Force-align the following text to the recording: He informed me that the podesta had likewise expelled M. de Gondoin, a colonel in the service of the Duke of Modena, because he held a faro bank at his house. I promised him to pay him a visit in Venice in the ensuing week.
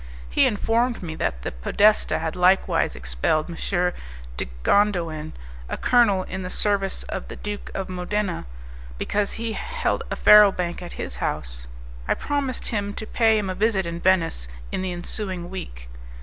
He 0.31 0.47
informed 0.47 1.03
me 1.03 1.13
that 1.17 1.43
the 1.43 1.51
podesta 1.51 2.17
had 2.17 2.35
likewise 2.35 2.95
expelled 2.95 3.45
M. 3.51 3.55
de 4.35 4.49
Gondoin, 4.63 5.33
a 5.69 5.77
colonel 5.77 6.23
in 6.23 6.41
the 6.41 6.49
service 6.49 7.03
of 7.03 7.27
the 7.27 7.35
Duke 7.35 7.69
of 7.75 7.87
Modena, 7.87 8.47
because 8.97 9.33
he 9.33 9.53
held 9.53 10.01
a 10.09 10.15
faro 10.15 10.51
bank 10.51 10.81
at 10.81 10.93
his 10.93 11.17
house. 11.17 11.67
I 12.07 12.15
promised 12.15 12.69
him 12.69 12.95
to 12.95 13.05
pay 13.05 13.37
him 13.37 13.47
a 13.47 13.53
visit 13.53 13.85
in 13.85 13.99
Venice 13.99 14.47
in 14.71 14.81
the 14.81 14.91
ensuing 14.91 15.51
week. 15.51 15.87